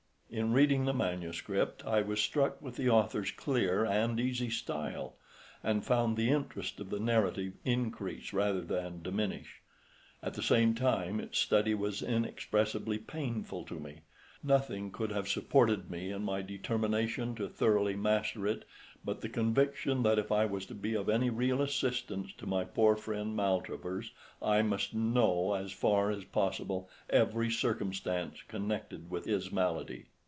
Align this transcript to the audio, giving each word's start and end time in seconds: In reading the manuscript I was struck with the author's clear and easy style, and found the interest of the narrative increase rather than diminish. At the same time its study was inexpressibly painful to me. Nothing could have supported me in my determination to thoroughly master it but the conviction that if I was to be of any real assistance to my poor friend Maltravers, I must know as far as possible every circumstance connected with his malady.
In 0.33 0.53
reading 0.53 0.85
the 0.85 0.93
manuscript 0.93 1.85
I 1.85 2.01
was 2.01 2.21
struck 2.21 2.61
with 2.61 2.77
the 2.77 2.89
author's 2.89 3.31
clear 3.31 3.83
and 3.85 4.17
easy 4.17 4.49
style, 4.49 5.17
and 5.61 5.83
found 5.83 6.15
the 6.15 6.29
interest 6.29 6.79
of 6.79 6.89
the 6.89 7.01
narrative 7.01 7.51
increase 7.65 8.31
rather 8.31 8.61
than 8.61 9.01
diminish. 9.01 9.59
At 10.23 10.35
the 10.35 10.41
same 10.41 10.73
time 10.73 11.19
its 11.19 11.37
study 11.37 11.73
was 11.75 12.01
inexpressibly 12.01 12.97
painful 12.97 13.65
to 13.65 13.73
me. 13.73 13.97
Nothing 14.41 14.89
could 14.89 15.11
have 15.11 15.27
supported 15.27 15.91
me 15.91 16.11
in 16.13 16.23
my 16.23 16.41
determination 16.41 17.35
to 17.35 17.49
thoroughly 17.49 17.97
master 17.97 18.47
it 18.47 18.63
but 19.03 19.19
the 19.19 19.27
conviction 19.27 20.01
that 20.03 20.17
if 20.17 20.31
I 20.31 20.45
was 20.45 20.65
to 20.67 20.73
be 20.75 20.93
of 20.95 21.09
any 21.09 21.29
real 21.29 21.61
assistance 21.61 22.31
to 22.37 22.47
my 22.47 22.63
poor 22.63 22.95
friend 22.95 23.35
Maltravers, 23.35 24.11
I 24.41 24.61
must 24.61 24.93
know 24.93 25.55
as 25.55 25.73
far 25.73 26.09
as 26.09 26.23
possible 26.23 26.89
every 27.09 27.51
circumstance 27.51 28.41
connected 28.47 29.11
with 29.11 29.25
his 29.25 29.51
malady. 29.51 30.05